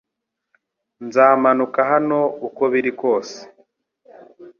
[1.07, 3.37] Nzamanuka hano uko biri kose